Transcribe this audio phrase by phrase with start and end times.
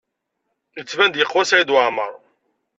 [0.77, 2.11] Yettban-d yeqwa Saɛid Waɛmaṛ.